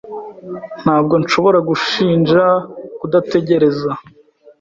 [0.81, 2.43] Ntabwo nshobora gushinja
[2.99, 3.91] kudategereza.